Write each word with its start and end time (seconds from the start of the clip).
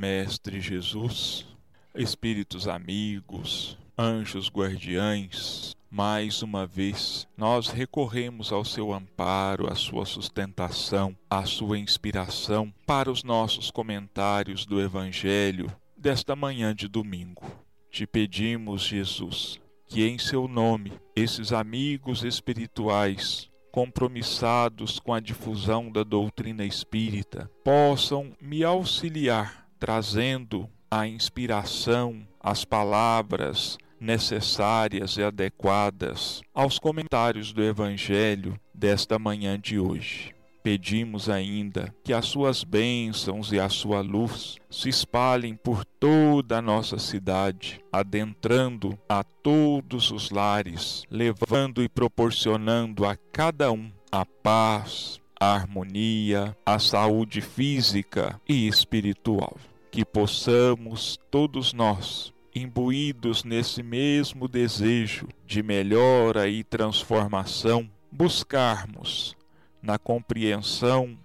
Mestre 0.00 0.62
Jesus, 0.62 1.46
Espíritos 1.94 2.66
amigos, 2.66 3.76
anjos 3.98 4.48
guardiães, 4.48 5.76
mais 5.90 6.42
uma 6.42 6.66
vez 6.66 7.28
nós 7.36 7.68
recorremos 7.68 8.50
ao 8.50 8.64
seu 8.64 8.94
amparo, 8.94 9.70
à 9.70 9.74
sua 9.74 10.06
sustentação, 10.06 11.14
à 11.28 11.44
sua 11.44 11.78
inspiração 11.78 12.72
para 12.86 13.10
os 13.10 13.22
nossos 13.22 13.70
comentários 13.70 14.64
do 14.64 14.80
Evangelho 14.80 15.70
desta 15.94 16.34
manhã 16.34 16.74
de 16.74 16.88
domingo. 16.88 17.44
Te 17.90 18.06
pedimos, 18.06 18.80
Jesus, 18.80 19.60
que 19.86 20.02
em 20.02 20.16
seu 20.16 20.48
nome 20.48 20.94
esses 21.14 21.52
amigos 21.52 22.24
espirituais 22.24 23.50
compromissados 23.70 24.98
com 24.98 25.12
a 25.12 25.20
difusão 25.20 25.92
da 25.92 26.02
doutrina 26.02 26.64
espírita 26.64 27.50
possam 27.62 28.32
me 28.40 28.64
auxiliar 28.64 29.60
trazendo 29.80 30.68
a 30.90 31.06
inspiração, 31.06 32.26
as 32.38 32.64
palavras 32.64 33.78
necessárias 33.98 35.16
e 35.16 35.22
adequadas 35.22 36.42
aos 36.54 36.78
comentários 36.78 37.52
do 37.52 37.62
Evangelho 37.62 38.58
desta 38.74 39.18
manhã 39.18 39.58
de 39.58 39.78
hoje. 39.78 40.34
Pedimos 40.62 41.30
ainda 41.30 41.94
que 42.04 42.12
as 42.12 42.26
suas 42.26 42.62
bênçãos 42.62 43.50
e 43.50 43.58
a 43.58 43.70
sua 43.70 44.02
luz 44.02 44.56
se 44.70 44.90
espalhem 44.90 45.54
por 45.54 45.86
toda 45.86 46.58
a 46.58 46.62
nossa 46.62 46.98
cidade, 46.98 47.80
adentrando 47.90 48.98
a 49.08 49.24
todos 49.24 50.10
os 50.10 50.30
lares, 50.30 51.04
levando 51.10 51.82
e 51.82 51.88
proporcionando 51.88 53.06
a 53.06 53.16
cada 53.32 53.72
um 53.72 53.90
a 54.12 54.26
paz, 54.26 55.18
a 55.38 55.54
harmonia, 55.54 56.54
a 56.66 56.78
saúde 56.78 57.40
física 57.40 58.38
e 58.46 58.68
espiritual. 58.68 59.56
Que 59.90 60.04
possamos 60.04 61.18
todos 61.30 61.72
nós 61.72 62.32
imbuídos 62.54 63.44
nesse 63.44 63.82
mesmo 63.82 64.48
desejo 64.48 65.28
de 65.46 65.62
melhora 65.62 66.48
e 66.48 66.64
transformação, 66.64 67.88
buscarmos 68.10 69.36
na 69.82 69.98
compreensão 69.98 71.16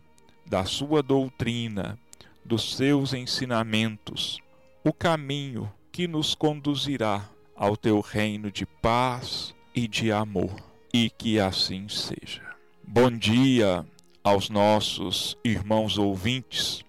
da 0.46 0.66
sua 0.66 1.02
doutrina, 1.02 1.98
dos 2.44 2.76
seus 2.76 3.14
ensinamentos, 3.14 4.40
o 4.84 4.94
caminho 4.94 5.72
que 5.92 6.08
nos 6.08 6.36
conduzirá 6.36 7.28
ao 7.56 7.76
teu 7.76 8.02
reino 8.02 8.52
de 8.52 8.66
paz 8.66 9.56
e 9.74 9.88
de 9.88 10.12
amor. 10.12 10.54
E 10.94 11.10
que 11.10 11.40
assim 11.40 11.90
seja. 11.90 12.42
Bom 12.84 13.12
dia 13.12 13.86
aos 14.24 14.50
nossos 14.50 15.36
irmãos 15.44 15.98
ouvintes. 15.98 16.86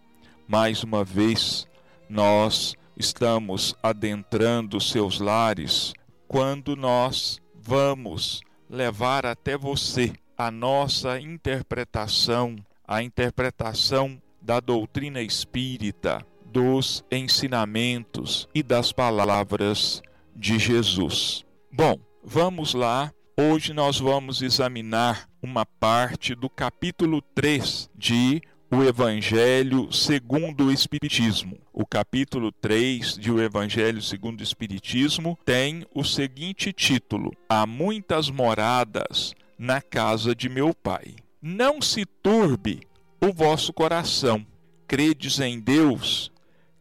Mais 0.47 0.85
uma 0.85 1.03
vez, 1.03 1.67
nós 2.09 2.75
estamos 2.97 3.75
adentrando 3.83 4.81
seus 4.81 5.21
lares 5.21 5.93
quando 6.27 6.75
nós 6.77 7.41
vamos 7.55 8.41
levar 8.69 9.27
até 9.27 9.57
você 9.57 10.13
a 10.37 10.51
nossa 10.51 11.21
interpretação, 11.21 12.57
a 12.87 13.03
interpretação 13.03 14.21
da 14.41 14.61
doutrina 14.61 15.21
espírita, 15.21 16.25
dos 16.45 17.05
ensinamentos 17.11 18.49
e 18.55 18.63
das 18.63 18.93
palavras 18.93 20.03
de 20.35 20.59
Jesus. 20.59 21.45
Bom, 21.73 21.99
vamos 22.23 22.75
lá. 22.75 23.13
Hoje 23.39 23.75
nós 23.75 23.99
vamos 23.99 24.41
examinar 24.41 25.29
uma 25.43 25.67
parte 25.67 26.35
do 26.35 26.49
capítulo 26.49 27.21
3 27.35 27.91
de 27.95 28.41
o 28.71 28.83
Evangelho 28.83 29.93
segundo 29.93 30.67
o 30.67 30.73
Espiritismo. 30.73 31.59
O 31.73 31.87
capítulo 31.87 32.51
3 32.51 33.17
de 33.17 33.31
O 33.31 33.41
Evangelho 33.41 34.03
segundo 34.03 34.41
o 34.41 34.43
Espiritismo 34.43 35.39
tem 35.45 35.87
o 35.95 36.03
seguinte 36.03 36.73
título: 36.73 37.33
Há 37.49 37.67
muitas 37.67 38.29
moradas 38.29 39.35
na 39.59 39.81
casa 39.81 40.35
de 40.35 40.49
meu 40.49 40.75
Pai. 40.75 41.15
Não 41.41 41.81
se 41.81 42.05
turbe 42.05 42.81
o 43.21 43.33
vosso 43.33 43.73
coração. 43.73 44.45
Credes 44.89 45.41
em 45.41 45.61
Deus, 45.61 46.31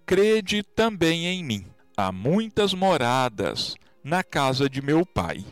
crede 0.06 0.64
também 0.64 1.28
em 1.28 1.44
mim. 1.44 1.66
Há 1.98 2.12
muitas 2.12 2.74
moradas 2.74 3.76
na 4.04 4.24
casa 4.24 4.70
de 4.70 4.82
meu 4.82 5.06
Pai. 5.06 5.44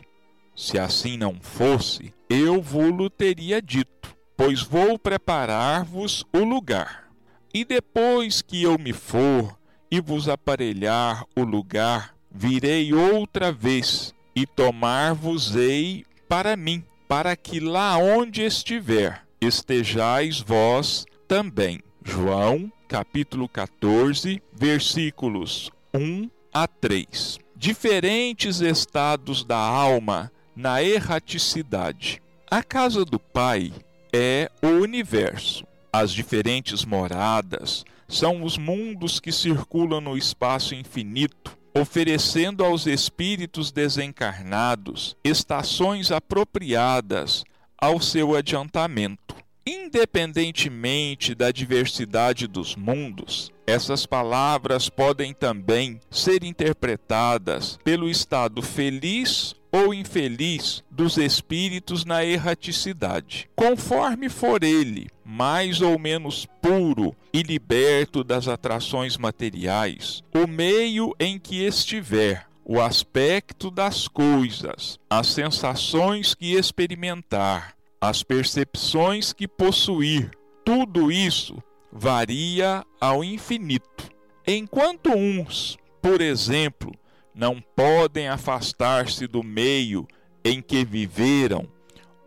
Se 0.54 0.78
assim 0.78 1.16
não 1.16 1.40
fosse, 1.40 2.14
eu 2.28 2.62
vou-lo 2.62 3.10
teria 3.10 3.60
dito, 3.60 4.16
pois 4.36 4.62
vou 4.62 4.98
preparar-vos 4.98 6.24
o 6.32 6.38
lugar. 6.38 7.08
E 7.52 7.64
depois 7.64 8.42
que 8.42 8.62
eu 8.62 8.78
me 8.78 8.92
for 8.92 9.56
e 9.90 10.00
vos 10.00 10.28
aparelhar 10.28 11.24
o 11.36 11.44
lugar, 11.44 12.14
virei 12.30 12.92
outra 12.92 13.52
vez 13.52 14.12
e 14.34 14.46
tomar-vos-ei 14.46 16.04
para 16.28 16.56
mim, 16.56 16.82
para 17.06 17.36
que 17.36 17.60
lá 17.60 17.96
onde 17.96 18.42
estiver 18.42 19.22
estejais 19.40 20.40
vós 20.40 21.06
também. 21.28 21.80
João, 22.02 22.70
capítulo 22.88 23.48
14, 23.48 24.42
versículos 24.52 25.70
1 25.94 26.28
a 26.52 26.66
3. 26.66 27.38
Diferentes 27.56 28.60
estados 28.60 29.44
da 29.44 29.58
alma 29.58 30.30
na 30.56 30.82
erraticidade. 30.82 32.20
A 32.50 32.62
casa 32.62 33.04
do 33.04 33.18
Pai 33.18 33.72
é 34.16 34.48
o 34.62 34.68
universo. 34.68 35.66
As 35.92 36.12
diferentes 36.12 36.84
moradas 36.84 37.84
são 38.06 38.44
os 38.44 38.56
mundos 38.56 39.18
que 39.18 39.32
circulam 39.32 40.00
no 40.00 40.16
espaço 40.16 40.72
infinito 40.72 41.58
oferecendo 41.76 42.64
aos 42.64 42.86
espíritos 42.86 43.72
desencarnados 43.72 45.16
estações 45.24 46.12
apropriadas 46.12 47.42
ao 47.76 48.00
seu 48.00 48.36
adiantamento. 48.36 49.34
Independentemente 49.66 51.34
da 51.34 51.50
diversidade 51.50 52.46
dos 52.46 52.76
mundos, 52.76 53.50
essas 53.66 54.06
palavras 54.06 54.88
podem 54.88 55.32
também 55.32 55.98
ser 56.10 56.44
interpretadas 56.44 57.78
pelo 57.82 58.08
estado 58.08 58.62
feliz 58.62 59.56
ou 59.74 59.92
infeliz 59.92 60.84
dos 60.88 61.18
espíritos 61.18 62.04
na 62.04 62.24
erraticidade. 62.24 63.50
Conforme 63.56 64.28
for 64.28 64.62
ele 64.62 65.08
mais 65.24 65.80
ou 65.80 65.98
menos 65.98 66.46
puro 66.62 67.12
e 67.32 67.42
liberto 67.42 68.22
das 68.22 68.46
atrações 68.46 69.16
materiais, 69.16 70.22
o 70.32 70.46
meio 70.46 71.12
em 71.18 71.40
que 71.40 71.66
estiver, 71.66 72.46
o 72.64 72.80
aspecto 72.80 73.68
das 73.68 74.06
coisas, 74.06 74.96
as 75.10 75.26
sensações 75.26 76.36
que 76.36 76.54
experimentar, 76.54 77.74
as 78.00 78.22
percepções 78.22 79.32
que 79.32 79.48
possuir, 79.48 80.30
tudo 80.64 81.10
isso 81.10 81.60
varia 81.90 82.84
ao 83.00 83.24
infinito. 83.24 84.08
Enquanto 84.46 85.10
uns, 85.10 85.76
por 86.00 86.20
exemplo, 86.20 86.92
não 87.34 87.60
podem 87.74 88.28
afastar-se 88.28 89.26
do 89.26 89.42
meio 89.42 90.06
em 90.44 90.62
que 90.62 90.84
viveram, 90.84 91.66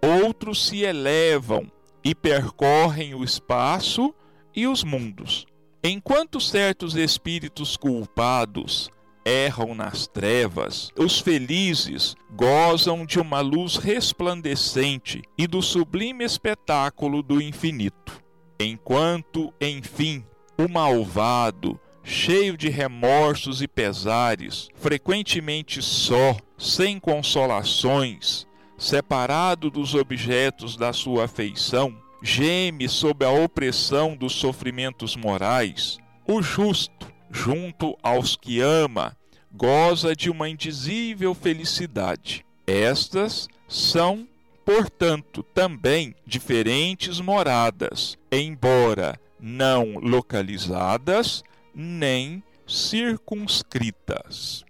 outros 0.01 0.67
se 0.67 0.81
elevam 0.81 1.71
e 2.03 2.13
percorrem 2.13 3.13
o 3.13 3.23
espaço 3.23 4.13
e 4.55 4.67
os 4.67 4.83
mundos. 4.83 5.45
Enquanto 5.83 6.41
certos 6.41 6.95
espíritos 6.95 7.77
culpados 7.77 8.89
erram 9.23 9.75
nas 9.75 10.07
trevas, 10.07 10.89
os 10.97 11.19
felizes 11.19 12.15
gozam 12.31 13.05
de 13.05 13.19
uma 13.19 13.41
luz 13.41 13.75
resplandecente 13.75 15.21
e 15.37 15.45
do 15.45 15.61
sublime 15.61 16.23
espetáculo 16.23 17.21
do 17.21 17.41
infinito. 17.41 18.21
Enquanto, 18.59 19.53
enfim, 19.61 20.25
o 20.57 20.67
malvado 20.67 21.79
cheio 22.07 22.55
de 22.57 22.69
remorsos 22.69 23.61
e 23.61 23.67
pesares, 23.67 24.69
frequentemente 24.75 25.81
só, 25.81 26.37
sem 26.57 27.01
consolações, 27.01 28.47
separado 28.77 29.69
dos 29.69 29.93
objetos 29.93 30.77
da 30.77 30.93
sua 30.93 31.25
afeição, 31.25 31.93
geme 32.23 32.87
sob 32.87 33.25
a 33.25 33.29
opressão 33.29 34.15
dos 34.15 34.33
sofrimentos 34.33 35.17
morais, 35.17 35.97
o 36.25 36.41
justo, 36.41 37.11
junto 37.29 37.97
aos 38.01 38.37
que 38.37 38.61
ama, 38.61 39.15
goza 39.51 40.15
de 40.15 40.29
uma 40.29 40.47
indizível 40.47 41.33
felicidade. 41.33 42.45
Estas 42.65 43.49
são, 43.67 44.25
portanto, 44.63 45.43
também 45.53 46.15
diferentes 46.25 47.19
moradas, 47.19 48.17
embora 48.31 49.19
não 49.39 49.99
localizadas, 49.99 51.43
nem 51.79 52.41
circunscritas. 52.65 54.65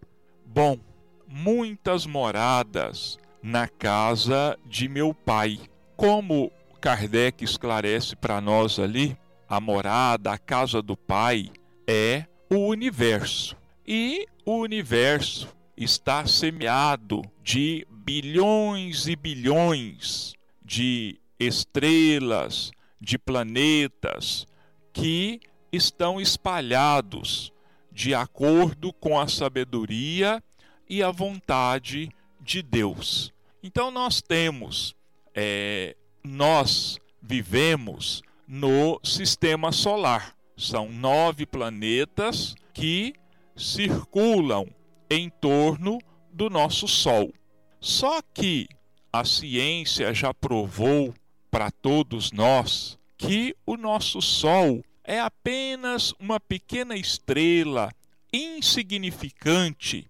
Bom, 0.46 0.78
muitas 1.26 2.06
moradas 2.06 3.18
na 3.42 3.70
casa 3.70 4.60
de 4.66 4.90
meu 4.90 5.14
pai. 5.14 5.58
Como 5.96 6.52
Kardec 6.82 7.46
esclarece 7.46 8.14
para 8.18 8.42
nós 8.42 8.78
ali, 8.78 9.18
a 9.48 9.62
morada, 9.62 10.34
a 10.34 10.38
casa 10.38 10.82
do 10.82 10.98
pai, 10.98 11.50
é 11.88 12.26
o 12.50 12.68
universo. 12.68 13.56
E 13.88 14.26
o 14.46 14.58
universo 14.58 15.48
está 15.78 16.26
semeado 16.26 17.22
de 17.42 17.88
bilhões 17.90 19.08
e 19.08 19.16
bilhões 19.16 20.34
de 20.62 21.22
estrelas, 21.40 22.70
de 23.00 23.18
planetas 23.18 24.46
que 24.92 25.40
estão 25.72 26.20
espalhados 26.20 27.52
de 27.92 28.14
acordo 28.14 28.94
com 28.94 29.20
a 29.20 29.28
sabedoria 29.28 30.44
e 30.90 31.02
a 31.02 31.12
vontade 31.12 32.10
de 32.40 32.62
Deus. 32.62 33.34
Então 33.62 33.92
nós 33.92 34.22
temos, 34.22 34.96
é, 35.34 35.96
nós 36.24 37.00
vivemos 37.22 38.22
no 38.48 39.00
sistema 39.04 39.72
solar. 39.72 40.36
São 40.56 40.90
nove 40.90 41.46
planetas 41.46 42.56
que 42.74 43.14
circulam 43.56 44.68
em 45.10 45.30
torno 45.30 46.00
do 46.32 46.50
nosso 46.50 46.88
Sol. 46.88 47.34
Só 47.80 48.22
que 48.34 48.68
a 49.12 49.26
ciência 49.26 50.14
já 50.14 50.34
provou 50.34 51.14
para 51.50 51.72
todos 51.72 52.32
nós 52.32 52.98
que 53.18 53.56
o 53.66 53.76
nosso 53.76 54.22
Sol 54.22 54.84
é 55.08 55.22
apenas 55.22 56.14
uma 56.20 56.38
pequena 56.38 56.98
estrela 56.98 57.90
insignificante 58.32 60.06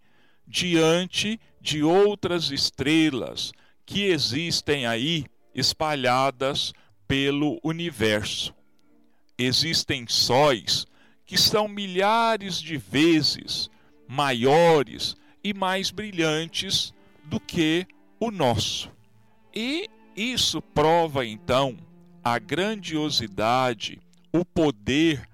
diante 0.46 1.40
de 1.62 1.84
outras 1.84 2.50
estrelas 2.50 3.54
que 3.86 4.06
existem 4.06 4.88
aí 4.88 5.26
espalhadas 5.54 6.74
pelo 7.08 7.60
universo. 7.64 8.56
Existem 9.38 10.08
sóis 10.08 10.88
que 11.28 11.38
são 11.38 11.68
milhares 11.68 12.60
de 12.60 12.76
vezes 12.76 13.70
maiores 14.08 15.16
e 15.44 15.54
mais 15.54 15.92
brilhantes 15.92 16.92
do 17.24 17.40
que 17.40 17.86
o 18.20 18.32
nosso. 18.32 18.92
E 19.54 19.88
isso 20.16 20.60
prova 20.60 21.24
então 21.24 21.78
a 22.24 22.40
grandiosidade, 22.40 24.02
o 24.34 24.44
poder 24.46 25.28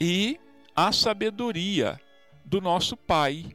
e 0.00 0.38
a 0.74 0.92
sabedoria 0.92 2.00
do 2.44 2.60
nosso 2.60 2.96
Pai, 2.96 3.46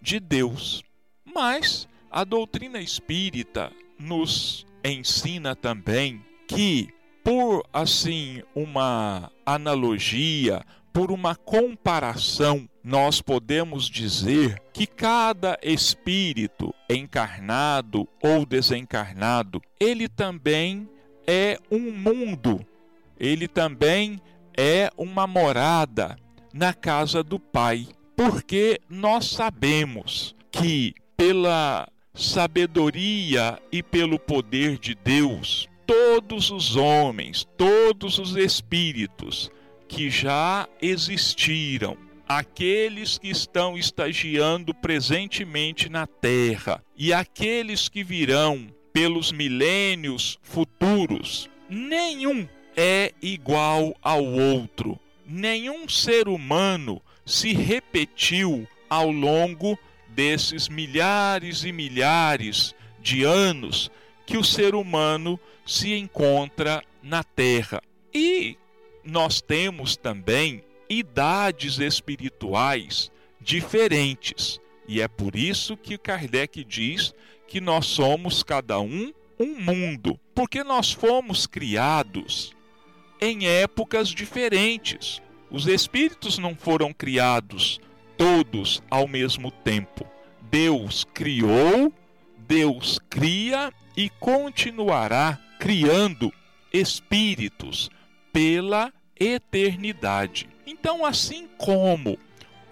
de 0.00 0.18
Deus. 0.18 0.82
Mas 1.24 1.88
a 2.10 2.24
doutrina 2.24 2.80
espírita 2.80 3.70
nos 3.98 4.66
ensina 4.84 5.54
também 5.54 6.24
que, 6.48 6.88
por 7.22 7.64
assim 7.72 8.42
uma 8.54 9.30
analogia, 9.44 10.64
por 10.92 11.12
uma 11.12 11.36
comparação, 11.36 12.68
nós 12.82 13.20
podemos 13.20 13.88
dizer 13.88 14.60
que 14.72 14.86
cada 14.86 15.58
espírito 15.62 16.74
encarnado 16.88 18.08
ou 18.22 18.44
desencarnado, 18.44 19.60
ele 19.78 20.08
também 20.08 20.88
é 21.26 21.58
um 21.70 21.92
mundo, 21.92 22.64
ele 23.18 23.46
também 23.46 24.20
é 24.62 24.90
uma 24.94 25.26
morada 25.26 26.18
na 26.52 26.74
casa 26.74 27.22
do 27.22 27.40
Pai, 27.40 27.88
porque 28.14 28.78
nós 28.90 29.30
sabemos 29.30 30.36
que 30.52 30.92
pela 31.16 31.88
sabedoria 32.12 33.58
e 33.72 33.82
pelo 33.82 34.18
poder 34.18 34.76
de 34.76 34.94
Deus, 34.94 35.66
todos 35.86 36.50
os 36.50 36.76
homens, 36.76 37.48
todos 37.56 38.18
os 38.18 38.36
espíritos 38.36 39.50
que 39.88 40.10
já 40.10 40.68
existiram, 40.82 41.96
aqueles 42.28 43.16
que 43.16 43.30
estão 43.30 43.78
estagiando 43.78 44.74
presentemente 44.74 45.88
na 45.88 46.06
terra 46.06 46.84
e 46.94 47.14
aqueles 47.14 47.88
que 47.88 48.04
virão 48.04 48.66
pelos 48.92 49.32
milênios 49.32 50.38
futuros, 50.42 51.48
nenhum 51.70 52.46
é 52.76 53.12
igual 53.20 53.96
ao 54.02 54.24
outro. 54.24 54.98
Nenhum 55.26 55.88
ser 55.88 56.28
humano 56.28 57.00
se 57.24 57.52
repetiu 57.52 58.66
ao 58.88 59.10
longo 59.10 59.78
desses 60.08 60.68
milhares 60.68 61.64
e 61.64 61.72
milhares 61.72 62.74
de 63.00 63.22
anos 63.22 63.90
que 64.26 64.36
o 64.36 64.44
ser 64.44 64.74
humano 64.74 65.38
se 65.64 65.94
encontra 65.94 66.82
na 67.02 67.22
Terra. 67.22 67.80
E 68.12 68.56
nós 69.04 69.40
temos 69.40 69.96
também 69.96 70.64
idades 70.88 71.78
espirituais 71.78 73.10
diferentes. 73.40 74.60
E 74.86 75.00
é 75.00 75.06
por 75.06 75.36
isso 75.36 75.76
que 75.76 75.96
Kardec 75.96 76.64
diz 76.64 77.14
que 77.46 77.60
nós 77.60 77.86
somos 77.86 78.42
cada 78.42 78.80
um 78.80 79.12
um 79.38 79.58
mundo, 79.58 80.20
porque 80.34 80.62
nós 80.62 80.92
fomos 80.92 81.46
criados 81.46 82.54
em 83.20 83.46
épocas 83.46 84.08
diferentes. 84.08 85.20
Os 85.50 85.66
espíritos 85.66 86.38
não 86.38 86.54
foram 86.54 86.92
criados 86.92 87.80
todos 88.16 88.82
ao 88.90 89.08
mesmo 89.08 89.50
tempo. 89.50 90.06
Deus 90.50 91.06
criou, 91.12 91.92
Deus 92.38 92.98
cria 93.08 93.72
e 93.96 94.08
continuará 94.08 95.38
criando 95.58 96.32
espíritos 96.72 97.90
pela 98.32 98.92
eternidade. 99.18 100.48
Então, 100.66 101.04
assim 101.04 101.48
como 101.58 102.18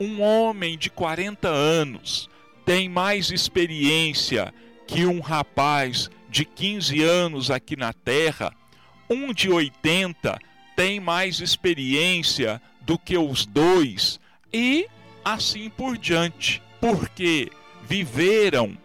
um 0.01 0.23
homem 0.23 0.79
de 0.79 0.89
40 0.89 1.49
anos 1.49 2.31
tem 2.65 2.89
mais 2.89 3.31
experiência 3.31 4.53
que 4.87 5.05
um 5.07 5.21
rapaz 5.21 6.11
de 6.29 6.45
15 6.45 7.03
anos 7.03 7.51
aqui 7.51 7.77
na 7.77 7.93
Terra, 7.93 8.53
um 9.09 9.33
de 9.33 9.51
80 9.51 10.39
tem 10.77 11.01
mais 11.01 11.41
experiência 11.41 12.61
do 12.83 12.99
que 12.99 13.19
os 13.19 13.45
dois, 13.45 14.21
e 14.53 14.87
assim 15.25 15.69
por 15.69 15.99
diante, 15.99 16.63
porque 16.81 17.51
viveram 17.87 18.77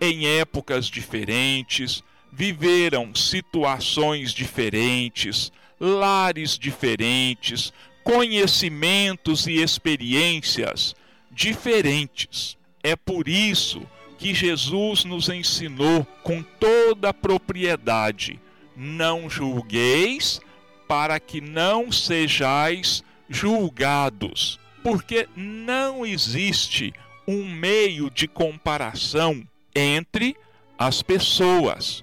em 0.00 0.26
épocas 0.26 0.86
diferentes, 0.86 2.02
viveram 2.32 3.14
situações 3.14 4.32
diferentes, 4.32 5.52
lares 5.80 6.58
diferentes, 6.58 7.72
conhecimentos 8.04 9.46
e 9.46 9.62
experiências 9.62 10.94
diferentes. 11.30 12.56
É 12.82 12.96
por 12.96 13.28
isso 13.28 13.82
que 14.18 14.34
Jesus 14.34 15.04
nos 15.04 15.28
ensinou 15.28 16.04
com 16.22 16.42
toda 16.42 17.10
a 17.10 17.14
propriedade: 17.14 18.38
não 18.80 19.28
julgueis, 19.28 20.40
para 20.88 21.20
que 21.20 21.38
não 21.38 21.92
sejais 21.92 23.04
julgados, 23.28 24.58
porque 24.82 25.28
não 25.36 26.06
existe 26.06 26.94
um 27.28 27.44
meio 27.44 28.10
de 28.10 28.26
comparação 28.26 29.46
entre 29.76 30.34
as 30.78 31.02
pessoas. 31.02 32.02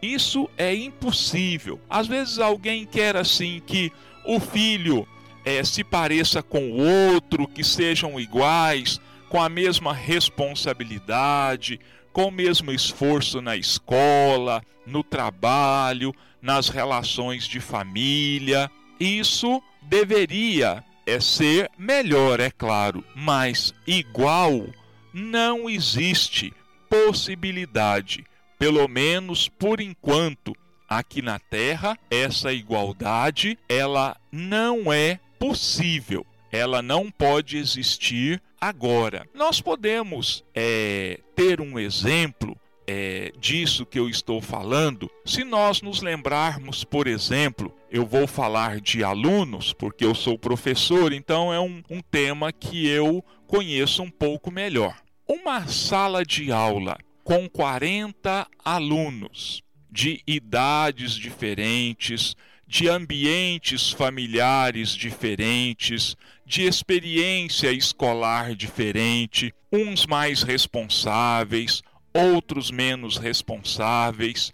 Isso 0.00 0.48
é 0.56 0.72
impossível. 0.72 1.80
Às 1.90 2.06
vezes 2.06 2.38
alguém 2.38 2.86
quer 2.86 3.16
assim 3.16 3.60
que 3.66 3.92
o 4.24 4.38
filho 4.38 5.06
é, 5.44 5.64
se 5.64 5.82
pareça 5.82 6.40
com 6.40 6.70
o 6.70 7.12
outro, 7.12 7.48
que 7.48 7.64
sejam 7.64 8.18
iguais, 8.20 9.00
com 9.28 9.42
a 9.42 9.48
mesma 9.48 9.92
responsabilidade, 9.92 11.80
com 12.12 12.24
o 12.24 12.30
mesmo 12.30 12.70
esforço 12.70 13.40
na 13.40 13.56
escola, 13.56 14.62
no 14.86 15.02
trabalho, 15.02 16.14
nas 16.40 16.68
relações 16.68 17.44
de 17.46 17.60
família. 17.60 18.70
Isso 19.00 19.62
deveria 19.82 20.84
é 21.04 21.18
ser 21.18 21.70
melhor, 21.76 22.38
é 22.38 22.50
claro, 22.50 23.04
mas 23.14 23.74
igual 23.86 24.66
não 25.12 25.68
existe 25.68 26.52
possibilidade 26.88 28.24
pelo 28.62 28.86
menos 28.86 29.48
por 29.48 29.80
enquanto, 29.80 30.54
aqui 30.88 31.20
na 31.20 31.36
Terra, 31.36 31.98
essa 32.08 32.52
igualdade 32.52 33.58
ela 33.68 34.16
não 34.30 34.92
é 34.92 35.18
possível. 35.36 36.24
Ela 36.52 36.80
não 36.80 37.10
pode 37.10 37.56
existir 37.56 38.40
agora. 38.62 39.26
Nós 39.34 39.60
podemos 39.60 40.44
é, 40.54 41.18
ter 41.34 41.60
um 41.60 41.80
exemplo 41.80 42.56
é, 42.86 43.32
disso 43.36 43.84
que 43.84 43.98
eu 43.98 44.08
estou 44.08 44.40
falando, 44.40 45.10
se 45.24 45.42
nós 45.42 45.82
nos 45.82 46.00
lembrarmos, 46.00 46.84
por 46.84 47.08
exemplo, 47.08 47.76
eu 47.90 48.06
vou 48.06 48.28
falar 48.28 48.80
de 48.80 49.02
alunos, 49.02 49.72
porque 49.72 50.04
eu 50.04 50.14
sou 50.14 50.38
professor, 50.38 51.12
então 51.12 51.52
é 51.52 51.58
um, 51.58 51.82
um 51.90 52.00
tema 52.00 52.52
que 52.52 52.86
eu 52.86 53.24
conheço 53.48 54.00
um 54.00 54.10
pouco 54.10 54.48
melhor. 54.48 54.96
Uma 55.26 55.66
sala 55.66 56.24
de 56.24 56.52
aula 56.52 56.96
com 57.24 57.48
40 57.48 58.46
alunos 58.64 59.60
de 59.90 60.22
idades 60.24 61.14
diferentes, 61.14 62.36
de 62.66 62.88
ambientes 62.88 63.90
familiares 63.90 64.90
diferentes, 64.90 66.16
de 66.52 66.66
experiência 66.66 67.72
escolar 67.72 68.54
diferente, 68.54 69.54
uns 69.72 70.04
mais 70.04 70.42
responsáveis, 70.42 71.82
outros 72.12 72.70
menos 72.70 73.16
responsáveis. 73.16 74.52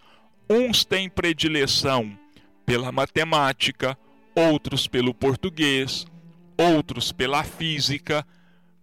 Uns 0.48 0.84
têm 0.84 1.10
predileção 1.10 2.16
pela 2.64 2.92
matemática, 2.92 3.98
outros 4.32 4.86
pelo 4.86 5.12
português, 5.12 6.06
outros 6.56 7.10
pela 7.10 7.42
física, 7.42 8.24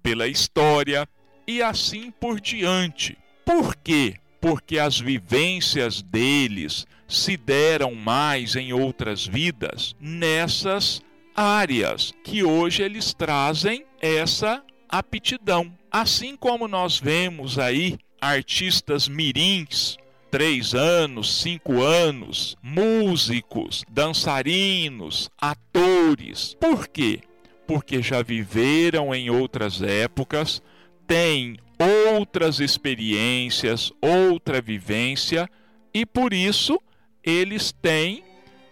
pela 0.03 0.27
história 0.27 1.07
e 1.47 1.61
assim 1.61 2.11
por 2.11 2.41
diante. 2.41 3.17
Por 3.45 3.77
quê? 3.77 4.15
Porque 4.41 4.77
as 4.77 4.99
vivências 4.99 6.01
deles 6.01 6.85
se 7.07 7.37
deram 7.37 7.95
mais 7.95 8.57
em 8.57 8.73
outras 8.73 9.25
vidas 9.25 9.95
nessas 10.01 11.01
áreas 11.35 12.13
que 12.23 12.43
hoje 12.43 12.81
eles 12.83 13.13
trazem 13.13 13.85
essa 13.99 14.63
aptidão. 14.87 15.71
Assim 15.91 16.35
como 16.35 16.67
nós 16.67 16.97
vemos 16.99 17.59
aí 17.59 17.97
artistas 18.21 19.07
mirins, 19.07 19.97
três 20.31 20.73
anos, 20.73 21.41
cinco 21.41 21.81
anos, 21.81 22.55
músicos, 22.61 23.83
dançarinos, 23.89 25.29
atores. 25.39 26.55
Por 26.59 26.87
quê? 26.87 27.21
Porque 27.67 28.01
já 28.01 28.21
viveram 28.21 29.13
em 29.13 29.29
outras 29.29 29.81
épocas, 29.81 30.61
têm 31.07 31.57
outras 32.17 32.59
experiências, 32.59 33.91
outra 34.01 34.61
vivência 34.61 35.49
e 35.93 36.05
por 36.05 36.33
isso 36.33 36.81
eles 37.23 37.71
têm 37.71 38.23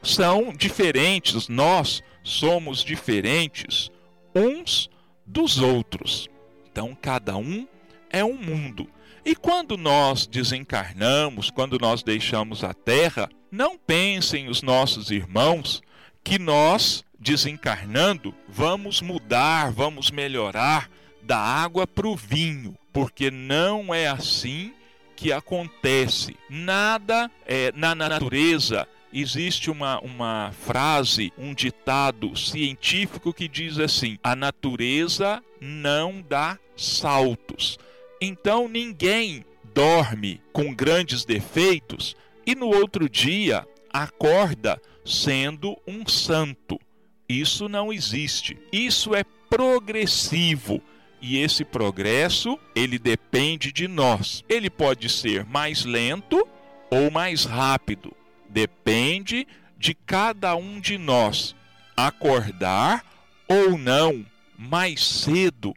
são 0.01 0.53
diferentes, 0.53 1.47
nós 1.47 2.03
somos 2.23 2.83
diferentes 2.83 3.91
uns 4.33 4.89
dos 5.25 5.59
outros. 5.59 6.29
Então 6.71 6.97
cada 6.99 7.35
um 7.37 7.67
é 8.09 8.23
um 8.23 8.35
mundo. 8.35 8.89
E 9.25 9.35
quando 9.35 9.77
nós 9.77 10.27
desencarnamos, 10.27 11.49
quando 11.49 11.77
nós 11.79 12.03
deixamos 12.03 12.63
a 12.63 12.73
terra, 12.73 13.29
não 13.51 13.77
pensem 13.77 14.49
os 14.49 14.61
nossos 14.61 15.11
irmãos 15.11 15.81
que 16.23 16.39
nós, 16.39 17.03
desencarnando, 17.19 18.33
vamos 18.47 19.01
mudar, 19.01 19.71
vamos 19.71 20.11
melhorar 20.11 20.89
da 21.21 21.37
água 21.37 21.87
para 21.87 22.07
o 22.07 22.15
vinho, 22.15 22.77
porque 22.91 23.31
não 23.31 23.93
é 23.93 24.07
assim 24.07 24.73
que 25.15 25.31
acontece. 25.31 26.35
Nada 26.49 27.31
é, 27.45 27.71
na 27.75 27.95
natureza 27.95 28.87
existe 29.13 29.69
uma, 29.69 29.99
uma 29.99 30.51
frase, 30.51 31.31
um 31.37 31.53
ditado 31.53 32.35
científico 32.35 33.31
que 33.31 33.47
diz 33.47 33.77
assim: 33.79 34.17
a 34.23 34.35
natureza 34.35 35.41
não 35.61 36.21
dá 36.27 36.57
saltos. 36.75 37.77
Então 38.19 38.67
ninguém 38.67 39.45
dorme 39.73 40.41
com 40.51 40.73
grandes 40.73 41.23
defeitos 41.23 42.15
e 42.45 42.55
no 42.55 42.67
outro 42.67 43.07
dia 43.07 43.65
acorda 43.91 44.81
sendo 45.05 45.77
um 45.87 46.07
santo. 46.07 46.79
Isso 47.27 47.69
não 47.69 47.91
existe. 47.91 48.57
Isso 48.71 49.15
é 49.15 49.23
progressivo. 49.49 50.81
E 51.21 51.37
esse 51.37 51.63
progresso, 51.63 52.59
ele 52.75 52.99
depende 52.99 53.71
de 53.71 53.87
nós. 53.87 54.43
Ele 54.49 54.69
pode 54.69 55.07
ser 55.09 55.45
mais 55.45 55.85
lento 55.85 56.45
ou 56.91 57.09
mais 57.09 57.45
rápido. 57.45 58.13
Depende 58.53 59.47
de 59.77 59.95
cada 59.95 60.55
um 60.55 60.79
de 60.79 60.97
nós 60.97 61.55
acordar 61.97 63.03
ou 63.47 63.77
não 63.77 64.25
mais 64.57 65.03
cedo 65.03 65.73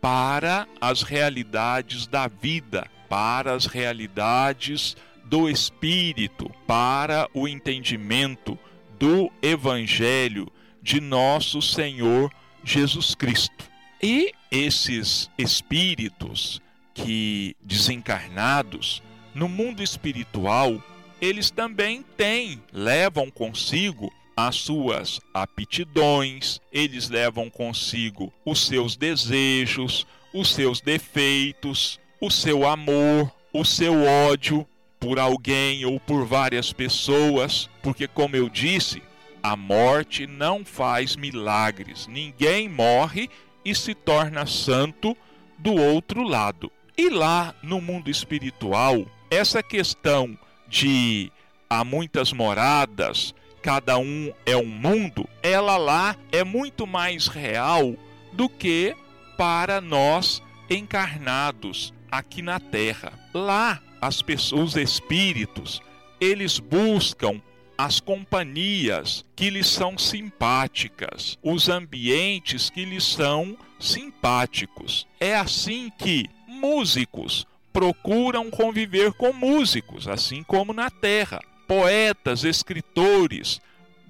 para 0.00 0.66
as 0.80 1.02
realidades 1.02 2.06
da 2.06 2.26
vida, 2.26 2.86
para 3.08 3.54
as 3.54 3.66
realidades 3.66 4.96
do 5.24 5.48
espírito, 5.48 6.50
para 6.66 7.28
o 7.32 7.46
entendimento 7.46 8.58
do 8.98 9.30
evangelho 9.40 10.48
de 10.82 11.00
nosso 11.00 11.62
Senhor 11.62 12.32
Jesus 12.64 13.14
Cristo. 13.14 13.64
E 14.02 14.32
esses 14.50 15.30
espíritos 15.38 16.60
que 16.92 17.56
desencarnados 17.62 19.02
no 19.34 19.48
mundo 19.48 19.82
espiritual, 19.82 20.82
eles 21.20 21.50
também 21.50 22.04
têm, 22.16 22.62
levam 22.72 23.30
consigo 23.30 24.12
as 24.36 24.56
suas 24.56 25.20
aptidões, 25.32 26.60
eles 26.70 27.08
levam 27.08 27.48
consigo 27.48 28.32
os 28.44 28.66
seus 28.66 28.94
desejos, 28.96 30.06
os 30.32 30.52
seus 30.52 30.80
defeitos, 30.80 31.98
o 32.20 32.30
seu 32.30 32.66
amor, 32.66 33.32
o 33.52 33.64
seu 33.64 34.04
ódio 34.04 34.66
por 35.00 35.18
alguém 35.18 35.84
ou 35.86 35.98
por 35.98 36.26
várias 36.26 36.72
pessoas, 36.72 37.70
porque, 37.82 38.06
como 38.06 38.36
eu 38.36 38.48
disse, 38.48 39.02
a 39.42 39.56
morte 39.56 40.26
não 40.26 40.64
faz 40.64 41.16
milagres. 41.16 42.06
Ninguém 42.06 42.68
morre 42.68 43.30
e 43.64 43.74
se 43.74 43.94
torna 43.94 44.44
santo 44.44 45.16
do 45.58 45.74
outro 45.74 46.22
lado. 46.22 46.70
E 46.98 47.08
lá 47.08 47.54
no 47.62 47.80
mundo 47.80 48.10
espiritual, 48.10 49.06
essa 49.30 49.62
questão 49.62 50.36
de 50.68 51.30
há 51.68 51.84
muitas 51.84 52.32
moradas, 52.32 53.34
cada 53.62 53.98
um 53.98 54.32
é 54.44 54.56
um 54.56 54.66
mundo, 54.66 55.28
ela 55.42 55.76
lá 55.76 56.16
é 56.30 56.44
muito 56.44 56.86
mais 56.86 57.26
real 57.26 57.94
do 58.32 58.48
que 58.48 58.94
para 59.36 59.80
nós 59.80 60.42
encarnados 60.70 61.92
aqui 62.10 62.42
na 62.42 62.60
terra. 62.60 63.12
Lá, 63.34 63.82
as 64.00 64.22
pessoas, 64.22 64.74
os 64.74 64.76
espíritos, 64.76 65.80
eles 66.20 66.58
buscam 66.58 67.40
as 67.78 68.00
companhias 68.00 69.24
que 69.34 69.50
lhes 69.50 69.66
são 69.66 69.98
simpáticas, 69.98 71.38
os 71.42 71.68
ambientes 71.68 72.70
que 72.70 72.84
lhes 72.84 73.04
são 73.04 73.56
simpáticos. 73.78 75.06
É 75.20 75.36
assim 75.36 75.90
que 75.98 76.26
músicos 76.48 77.46
procuram 77.76 78.50
conviver 78.50 79.12
com 79.12 79.34
músicos, 79.34 80.08
assim 80.08 80.42
como 80.42 80.72
na 80.72 80.88
terra 80.88 81.42
poetas, 81.68 82.42
escritores 82.42 83.60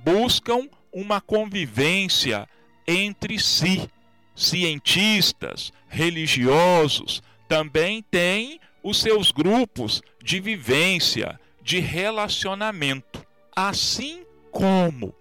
buscam 0.04 0.68
uma 0.92 1.20
convivência 1.20 2.49
entre 2.87 3.40
si. 3.40 3.90
Cientistas, 4.37 5.73
religiosos 5.88 7.20
também 7.49 8.04
têm 8.08 8.61
os 8.85 9.00
seus 9.00 9.32
grupos 9.32 10.00
de 10.23 10.38
vivência, 10.38 11.40
de 11.61 11.80
relacionamento. 11.80 13.26
Assim 13.56 14.25
como 14.52 15.12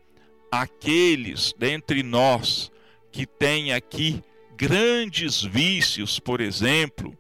aqueles 0.51 1.51
dentre 1.57 2.03
nós 2.03 2.71
que 3.11 3.25
têm 3.25 3.73
aqui 3.73 4.21
grandes 4.55 5.41
vícios, 5.41 6.19
por 6.19 6.39
exemplo, 6.39 7.17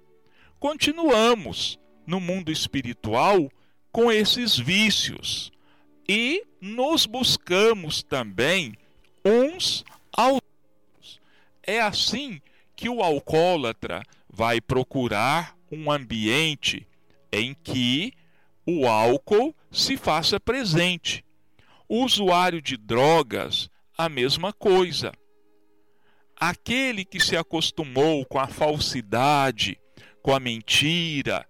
continuamos 0.59 1.79
no 2.05 2.19
mundo 2.19 2.51
espiritual 2.51 3.49
com 3.91 4.11
esses 4.11 4.57
vícios 4.57 5.51
e 6.07 6.45
nos 6.61 7.05
buscamos 7.05 8.03
também 8.03 8.73
uns 9.23 9.83
aos 10.11 10.41
outros. 10.41 11.19
É 11.63 11.81
assim 11.81 12.41
que 12.75 12.89
o 12.89 13.01
alcoólatra 13.01 14.03
vai 14.29 14.59
procurar 14.59 15.57
um 15.71 15.91
ambiente 15.91 16.87
em 17.31 17.53
que 17.53 18.13
o 18.65 18.87
álcool 18.87 19.55
se 19.71 19.97
faça 19.97 20.39
presente. 20.39 21.23
O 21.87 22.03
usuário 22.03 22.61
de 22.61 22.77
drogas, 22.77 23.69
a 23.97 24.09
mesma 24.09 24.51
coisa. 24.51 25.11
Aquele 26.35 27.05
que 27.05 27.19
se 27.19 27.37
acostumou 27.37 28.25
com 28.25 28.39
a 28.39 28.47
falsidade, 28.47 29.79
com 30.25 30.33
a 30.33 30.39
mentira, 30.39 31.47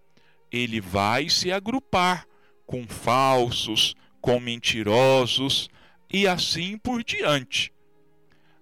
ele 0.52 0.82
vai 0.82 1.30
se 1.30 1.50
agrupar 1.50 2.28
com 2.66 2.86
falsos, 2.86 3.96
com 4.20 4.38
mentirosos 4.38 5.70
e 6.12 6.28
assim 6.28 6.78
por 6.78 7.02
diante. 7.02 7.72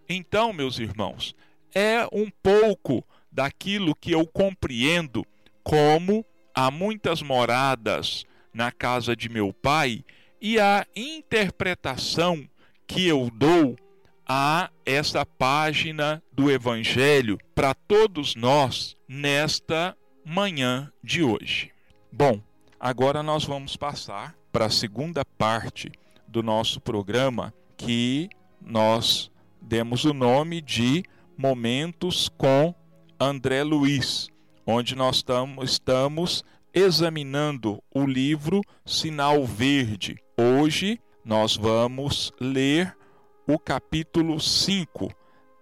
Então, 0.08 0.53
meus 0.53 0.77
irmãos, 0.77 1.36
é 1.74 2.08
um 2.13 2.29
pouco 2.43 3.03
daquilo 3.32 3.96
que 3.96 4.12
eu 4.12 4.27
compreendo 4.27 5.25
como 5.63 6.24
há 6.53 6.70
muitas 6.70 7.24
moradas 7.24 8.24
na 8.53 8.72
casa 8.72 9.15
de 9.15 9.27
meu 9.29 9.51
pai 9.51 10.05
e 10.39 10.60
a 10.60 10.86
interpretação 10.96 12.48
que 12.86 13.08
eu 13.08 13.32
dou 13.34 13.75
a 14.27 14.70
essa 14.86 15.25
página 15.25 16.22
do 16.32 16.51
Evangelho 16.51 17.39
para 17.55 17.74
todos 17.74 18.36
nós 18.36 18.96
nesta 19.08 19.98
manhã 20.25 20.92
de 21.03 21.24
hoje. 21.24 21.72
Bom, 22.12 22.42
Agora 22.84 23.24
nós 23.24 23.46
vamos 23.46 23.77
passar 23.77 24.36
para 24.51 24.65
a 24.65 24.70
segunda 24.70 25.24
parte 25.24 25.89
do 26.27 26.44
nosso 26.44 26.82
programa 26.82 27.53
que 27.77 28.27
nós 28.60 29.32
demos 29.62 30.03
o 30.03 30.13
nome 30.13 30.60
de 30.60 31.01
momentos 31.38 32.27
com 32.27 32.75
André 33.18 33.63
Luiz, 33.63 34.27
onde 34.68 34.98
nós 34.98 35.24
tamo, 35.24 35.63
estamos 35.63 36.44
examinando 36.74 37.82
o 37.89 38.06
livro 38.06 38.60
Sinal 38.86 39.46
Verde. 39.46 40.18
Hoje 40.38 41.00
nós 41.24 41.56
vamos 41.56 42.34
ler 42.38 42.94
o 43.48 43.58
capítulo 43.58 44.42
5, 44.42 45.10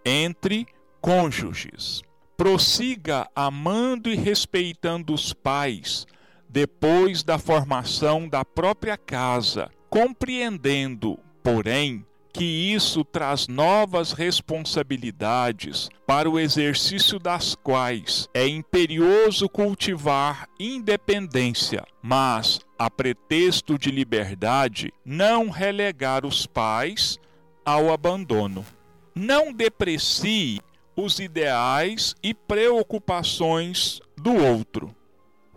Entre 0.04 0.66
Cônjuges. 1.00 2.02
Prossiga 2.42 3.30
amando 3.36 4.10
e 4.12 4.16
respeitando 4.16 5.14
os 5.14 5.32
pais 5.32 6.08
depois 6.50 7.22
da 7.22 7.38
formação 7.38 8.28
da 8.28 8.44
própria 8.44 8.98
casa, 8.98 9.70
compreendendo, 9.92 11.20
porém, 11.44 12.04
que 12.34 12.44
isso 12.44 13.06
traz 13.06 13.48
novas 13.48 14.12
responsabilidades 14.12 15.88
para 16.08 16.28
o 16.28 16.40
exercício 16.40 17.20
das 17.20 17.54
quais 17.54 18.28
é 18.34 18.48
imperioso 18.48 19.48
cultivar 19.48 20.50
independência, 20.60 21.86
mas, 22.02 22.60
a 22.76 22.90
pretexto 22.90 23.78
de 23.78 23.92
liberdade, 23.92 24.92
não 25.06 25.52
relegar 25.52 26.26
os 26.26 26.48
pais 26.48 27.20
ao 27.64 27.94
abandono. 27.94 28.66
Não 29.14 29.54
deprecie 29.54 30.60
os 30.96 31.20
ideais 31.20 32.16
e 32.22 32.34
preocupações 32.34 34.00
do 34.18 34.34
outro. 34.34 34.96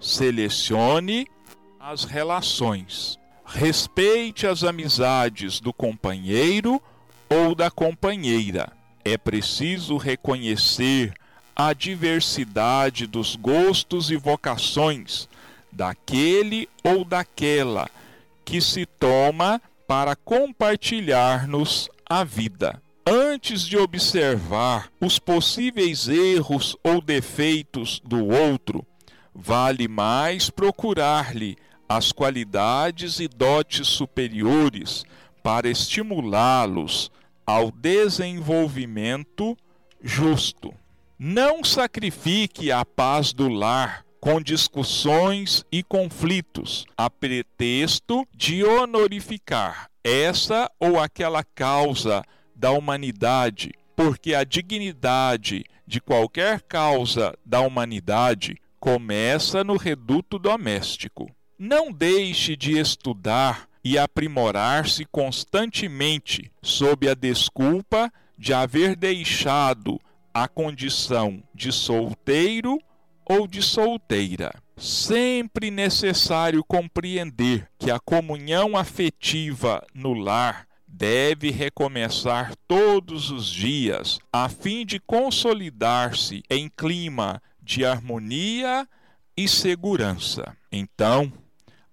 Selecione 0.01 1.27
as 1.79 2.05
relações. 2.05 3.19
Respeite 3.45 4.47
as 4.47 4.65
amizades 4.65 5.61
do 5.61 5.73
companheiro 5.73 6.81
ou 7.29 7.55
da 7.55 7.71
companheira. 7.71 8.73
É 9.05 9.19
preciso 9.19 9.97
reconhecer 9.97 11.13
a 11.55 11.73
diversidade 11.73 13.07
dos 13.07 13.37
gostos 13.37 14.11
e 14.11 14.17
vocações 14.17 15.29
daquele 15.71 16.69
ou 16.83 17.05
daquela 17.05 17.89
que 18.45 18.61
se 18.61 18.87
toma 18.87 19.61
para 19.87 20.17
compartilhar-nos 20.17 21.89
a 22.09 22.25
vida. 22.25 22.83
Antes 23.35 23.67
de 23.67 23.77
observar 23.77 24.93
os 25.01 25.19
possíveis 25.19 26.07
erros 26.07 26.77
ou 26.85 27.01
defeitos 27.01 28.01
do 28.05 28.29
outro, 28.29 28.87
vale 29.35 29.89
mais 29.89 30.51
procurar-lhe 30.51 31.57
as 31.89 32.13
qualidades 32.13 33.19
e 33.19 33.27
dotes 33.27 33.89
superiores 33.89 35.05
para 35.43 35.69
estimulá-los 35.69 37.11
ao 37.45 37.73
desenvolvimento 37.73 39.57
justo. 40.01 40.73
Não 41.19 41.65
sacrifique 41.65 42.71
a 42.71 42.85
paz 42.85 43.33
do 43.33 43.49
lar 43.49 44.07
com 44.21 44.41
discussões 44.41 45.65
e 45.73 45.83
conflitos, 45.83 46.87
a 46.97 47.11
pretexto 47.11 48.25
de 48.33 48.65
honorificar 48.65 49.91
essa 50.05 50.71
ou 50.79 51.01
aquela 51.01 51.43
causa 51.43 52.25
da 52.55 52.71
humanidade, 52.71 53.73
porque 53.97 54.35
a 54.35 54.45
dignidade 54.45 55.65
de 55.87 56.01
qualquer 56.01 56.63
causa 56.63 57.37
da 57.45 57.61
humanidade 57.61 58.57
começa 58.81 59.65
no 59.65 59.77
reduto 59.77 60.39
doméstico. 60.39 61.31
Não 61.59 61.93
deixe 61.93 62.57
de 62.57 62.79
estudar 62.79 63.69
e 63.83 63.99
aprimorar-se 63.99 65.05
constantemente 65.05 66.51
sob 66.63 67.09
a 67.09 67.15
desculpa 67.15 68.13
de 68.37 68.53
haver 68.53 68.97
deixado 68.97 70.01
a 70.33 70.49
condição 70.49 71.43
de 71.55 71.71
solteiro 71.71 72.79
ou 73.25 73.47
de 73.47 73.63
solteira. 73.63 74.55
Sempre 74.77 75.71
necessário 75.71 76.65
compreender 76.65 77.69
que 77.79 77.91
a 77.91 78.01
comunhão 78.01 78.77
afetiva 78.77 79.87
no 79.95 80.13
lar 80.13 80.67
deve 80.97 81.51
recomeçar 81.51 82.55
todos 82.69 83.33
os 83.33 83.51
dias, 83.51 84.21
a 84.33 84.49
fim 84.49 84.87
de 84.87 85.01
consolidar-se 85.01 86.45
em 86.49 86.69
clima 86.69 87.43
de 87.61 87.85
harmonia 87.85 88.89
e 89.37 89.49
segurança. 89.49 90.57
Então, 90.71 91.33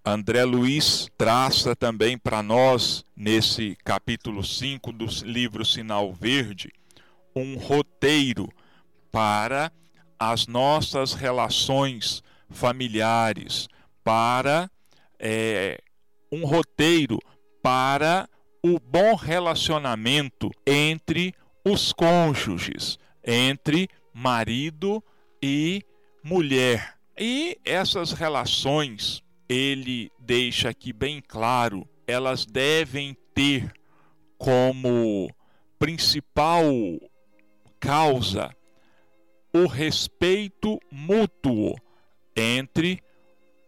André 0.06 0.44
Luiz 0.44 1.10
traça 1.18 1.76
também 1.76 2.16
para 2.16 2.44
nós, 2.44 3.04
nesse 3.16 3.76
capítulo 3.84 4.44
5 4.44 4.92
do 4.92 5.06
livro 5.26 5.66
Sinal 5.66 6.14
Verde, 6.14 6.72
um 7.36 7.58
roteiro 7.58 8.50
para 9.12 9.72
as 10.20 10.46
nossas 10.46 11.14
relações 11.14 12.22
familiares, 12.52 13.68
para 14.04 14.70
é, 15.20 15.82
um 16.32 16.46
roteiro 16.46 17.18
para 17.64 18.30
o 18.64 18.80
bom 18.80 19.16
relacionamento 19.16 20.52
entre 20.66 21.34
os 21.66 21.92
cônjuges, 21.92 22.98
entre 23.24 23.90
marido 24.14 25.04
e 25.42 25.84
mulher. 26.24 26.96
E 27.18 27.58
essas 27.66 28.12
relações 28.12 29.24
ele 29.50 30.12
deixa 30.20 30.70
aqui 30.70 30.94
bem 30.94 31.22
claro, 31.22 31.88
elas 32.08 32.46
devem 32.46 33.18
ter 33.34 33.72
como 34.38 35.30
principal 35.78 36.64
causa 37.80 38.56
o 39.54 39.68
respeito 39.68 40.80
mútuo 40.90 41.76
entre 42.36 43.04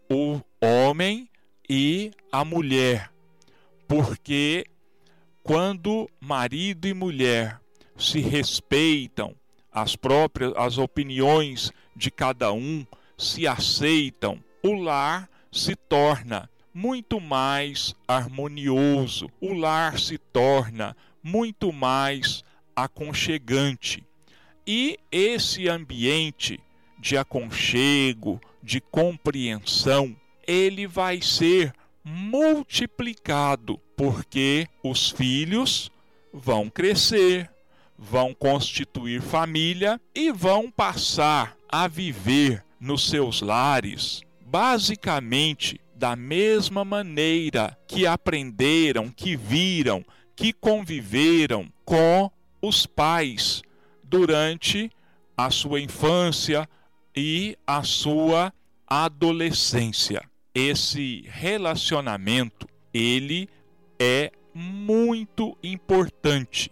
o 0.09 0.39
homem 0.61 1.29
e 1.69 2.11
a 2.31 2.45
mulher. 2.45 3.11
Porque 3.87 4.65
quando 5.43 6.09
marido 6.21 6.87
e 6.87 6.93
mulher 6.93 7.59
se 7.97 8.21
respeitam, 8.21 9.35
as 9.69 9.95
próprias 9.95 10.53
as 10.55 10.77
opiniões 10.77 11.71
de 11.95 12.09
cada 12.09 12.53
um 12.53 12.85
se 13.17 13.45
aceitam, 13.45 14.41
o 14.63 14.73
lar 14.73 15.29
se 15.51 15.75
torna 15.75 16.49
muito 16.73 17.19
mais 17.19 17.93
harmonioso, 18.07 19.29
o 19.41 19.53
lar 19.53 19.99
se 19.99 20.17
torna 20.17 20.95
muito 21.21 21.71
mais 21.71 22.43
aconchegante. 22.75 24.03
E 24.65 24.97
esse 25.11 25.67
ambiente 25.67 26.59
de 26.97 27.17
aconchego, 27.17 28.39
de 28.61 28.79
compreensão, 28.79 30.15
ele 30.47 30.87
vai 30.87 31.21
ser 31.21 31.73
multiplicado, 32.03 33.79
porque 33.95 34.67
os 34.83 35.09
filhos 35.09 35.91
vão 36.33 36.69
crescer, 36.69 37.49
vão 37.97 38.33
constituir 38.33 39.21
família 39.21 39.99
e 40.13 40.31
vão 40.31 40.69
passar 40.69 41.55
a 41.69 41.87
viver 41.87 42.63
nos 42.79 43.09
seus 43.09 43.41
lares 43.41 44.21
basicamente 44.53 45.81
da 45.95 46.15
mesma 46.15 46.85
maneira 46.85 47.75
que 47.87 48.05
aprenderam, 48.05 49.09
que 49.09 49.35
viram, 49.35 50.05
que 50.35 50.53
conviveram 50.53 51.73
com 51.83 52.29
os 52.61 52.85
pais 52.85 53.63
durante 54.03 54.91
a 55.35 55.49
sua 55.49 55.81
infância 55.81 56.69
e 57.15 57.57
a 57.65 57.81
sua 57.81 58.53
adolescência. 58.85 60.21
Esse 60.55 61.25
relacionamento, 61.27 62.67
ele 62.93 63.49
é 63.97 64.31
muito 64.53 65.57
importante, 65.63 66.69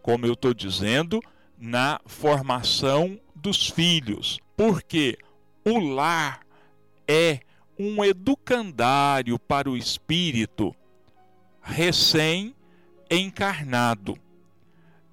como 0.00 0.24
eu 0.24 0.32
estou 0.32 0.54
dizendo, 0.54 1.20
na 1.58 2.00
formação 2.06 3.20
dos 3.34 3.68
filhos, 3.68 4.40
porque 4.56 5.18
o 5.64 5.78
lar 5.78 6.40
é 7.06 7.40
um 7.78 8.04
educandário 8.04 9.38
para 9.38 9.70
o 9.70 9.76
espírito 9.76 10.74
recém-encarnado. 11.60 14.18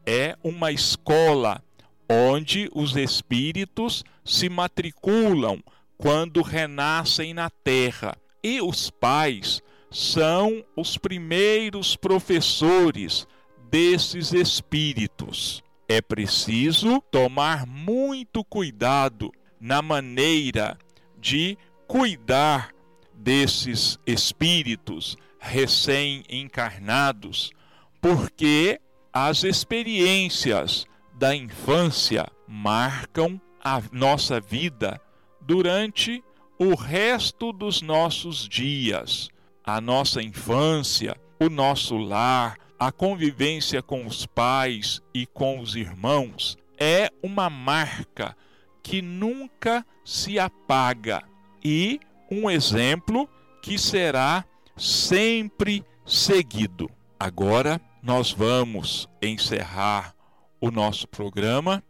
É 0.06 0.38
uma 0.44 0.72
escola 0.72 1.62
onde 2.10 2.70
os 2.74 2.96
espíritos 2.96 4.06
se 4.24 4.48
matriculam 4.50 5.62
quando 6.00 6.42
renascem 6.42 7.32
na 7.34 7.50
terra. 7.50 8.16
E 8.42 8.62
os 8.62 8.90
pais 8.90 9.62
são 9.92 10.64
os 10.76 10.98
primeiros 10.98 11.98
professores 11.98 13.28
desses 13.70 14.32
espíritos. 14.32 15.62
É 15.90 16.02
preciso 16.02 17.02
tomar 17.12 17.68
muito 17.68 18.46
cuidado 18.46 19.30
na 19.60 19.82
maneira 19.82 20.78
de 21.20 21.58
cuidar 21.86 22.74
desses 23.14 24.00
espíritos 24.08 25.18
recém-encarnados, 25.38 27.52
porque 28.00 28.80
as 29.12 29.44
experiências 29.44 30.86
da 31.16 31.36
infância 31.36 32.26
marcam 32.48 33.42
a 33.62 33.82
nossa 33.92 34.40
vida 34.40 35.02
durante 35.50 36.24
o 36.60 36.76
resto 36.76 37.52
dos 37.52 37.82
nossos 37.82 38.48
dias. 38.48 39.30
A 39.66 39.82
nossa 39.82 40.22
infância, 40.22 41.20
o 41.40 41.50
nosso 41.50 41.98
lar, 41.98 42.56
a 42.78 42.92
convivência 42.92 43.82
com 43.82 44.06
os 44.06 44.28
pais 44.28 45.02
e 45.12 45.26
com 45.26 45.60
os 45.60 45.76
irmãos 45.76 46.56
é 46.78 47.10
uma 47.24 47.50
marca 47.50 48.38
que 48.84 49.02
nunca 49.02 49.84
se 50.06 50.38
apaga 50.38 51.24
e 51.66 52.00
um 52.30 52.48
exemplo 52.48 53.28
que 53.60 53.80
será 53.80 54.46
sempre 54.78 55.84
seguido. 56.06 56.92
Agora 57.20 57.82
nós 58.04 58.32
vamos 58.32 59.10
encerrar 59.20 60.14
o 60.62 60.70
nosso 60.70 61.08
programa 61.08 61.84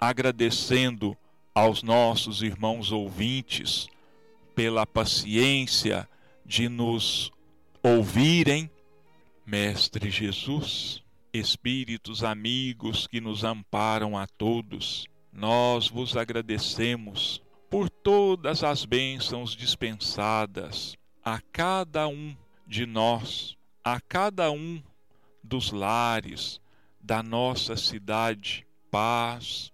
agradecendo 0.00 1.14
aos 1.58 1.82
nossos 1.82 2.40
irmãos 2.40 2.92
ouvintes 2.92 3.88
pela 4.54 4.86
paciência 4.86 6.08
de 6.46 6.68
nos 6.68 7.32
ouvirem. 7.82 8.70
Mestre 9.44 10.08
Jesus, 10.08 11.02
Espíritos 11.32 12.22
amigos 12.22 13.08
que 13.08 13.20
nos 13.20 13.42
amparam 13.42 14.16
a 14.16 14.26
todos, 14.26 15.06
nós 15.32 15.88
vos 15.88 16.16
agradecemos 16.16 17.42
por 17.68 17.90
todas 17.90 18.62
as 18.62 18.84
bênçãos 18.84 19.56
dispensadas 19.56 20.96
a 21.24 21.40
cada 21.52 22.06
um 22.06 22.36
de 22.68 22.86
nós, 22.86 23.56
a 23.82 24.00
cada 24.00 24.50
um 24.52 24.80
dos 25.42 25.72
lares 25.72 26.60
da 27.00 27.20
nossa 27.20 27.76
cidade, 27.76 28.64
paz, 28.92 29.72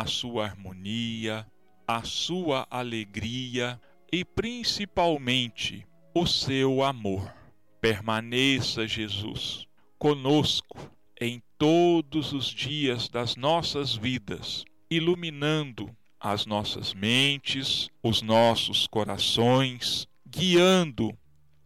a 0.00 0.06
sua 0.06 0.46
harmonia, 0.46 1.46
a 1.86 2.02
sua 2.02 2.66
alegria 2.68 3.80
e 4.10 4.24
principalmente 4.24 5.86
o 6.12 6.26
seu 6.26 6.82
amor. 6.82 7.32
Permaneça, 7.80 8.88
Jesus, 8.88 9.68
conosco 9.96 10.90
em 11.20 11.40
todos 11.56 12.32
os 12.32 12.46
dias 12.46 13.08
das 13.08 13.36
nossas 13.36 13.94
vidas, 13.94 14.64
iluminando 14.90 15.94
as 16.18 16.44
nossas 16.44 16.92
mentes, 16.92 17.88
os 18.02 18.20
nossos 18.20 18.88
corações, 18.88 20.08
guiando 20.26 21.16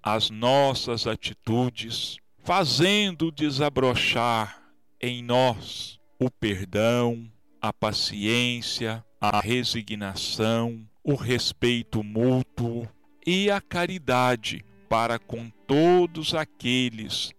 as 0.03 0.29
nossas 0.29 1.07
atitudes, 1.07 2.19
fazendo 2.45 3.33
desabrochar 3.33 4.62
em 5.01 5.23
nós 5.23 5.99
o 6.19 6.31
perdão, 6.31 7.31
a 7.61 7.73
paciência, 7.73 9.05
a 9.21 9.40
resignação, 9.40 10.87
o 11.03 11.14
respeito 11.14 12.03
mútuo 12.03 12.88
e 13.27 13.51
a 13.51 13.61
caridade 13.61 14.64
para 14.88 15.18
com 15.18 15.51
todos 15.66 16.35
aqueles 16.35 17.33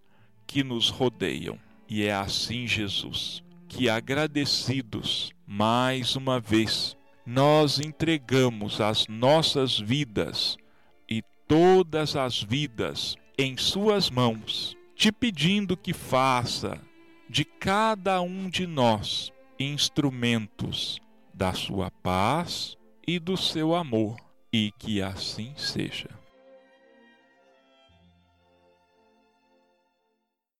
que 0.45 0.63
nos 0.63 0.89
rodeiam. 0.89 1.57
E 1.87 2.03
é 2.03 2.13
assim, 2.13 2.67
Jesus, 2.67 3.43
que 3.67 3.89
agradecidos 3.89 5.31
mais 5.47 6.15
uma 6.15 6.39
vez, 6.39 6.95
nós 7.25 7.79
entregamos 7.79 8.81
as 8.81 9.07
nossas 9.07 9.79
vidas 9.79 10.57
e 11.09 11.23
todas 11.47 12.15
as 12.15 12.41
vidas 12.43 13.15
em 13.37 13.55
Suas 13.55 14.09
mãos, 14.09 14.75
te 14.95 15.11
pedindo 15.11 15.77
que 15.77 15.93
faça 15.93 16.79
de 17.29 17.45
cada 17.45 18.21
um 18.21 18.49
de 18.49 18.67
nós 18.67 19.31
instrumentos 19.59 20.99
da 21.33 21.53
Sua 21.53 21.91
paz 21.91 22.77
e 23.07 23.19
do 23.19 23.35
seu 23.35 23.75
amor, 23.75 24.17
e 24.53 24.71
que 24.77 25.01
assim 25.01 25.53
seja. 25.57 26.18